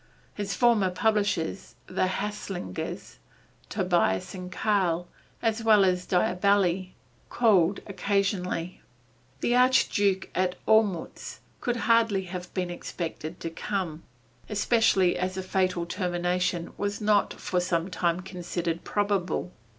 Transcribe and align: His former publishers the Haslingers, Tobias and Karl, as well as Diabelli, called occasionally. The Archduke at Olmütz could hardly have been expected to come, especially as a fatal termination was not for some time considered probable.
His 0.33 0.55
former 0.55 0.89
publishers 0.89 1.75
the 1.85 2.07
Haslingers, 2.07 3.19
Tobias 3.69 4.33
and 4.33 4.51
Karl, 4.51 5.07
as 5.43 5.63
well 5.63 5.85
as 5.85 6.07
Diabelli, 6.07 6.95
called 7.29 7.81
occasionally. 7.85 8.81
The 9.41 9.55
Archduke 9.55 10.29
at 10.33 10.55
Olmütz 10.65 11.37
could 11.59 11.75
hardly 11.85 12.23
have 12.23 12.51
been 12.55 12.71
expected 12.71 13.39
to 13.41 13.51
come, 13.51 14.01
especially 14.49 15.19
as 15.19 15.37
a 15.37 15.43
fatal 15.43 15.85
termination 15.85 16.73
was 16.79 16.99
not 16.99 17.35
for 17.35 17.59
some 17.59 17.91
time 17.91 18.21
considered 18.21 18.83
probable. 18.83 19.51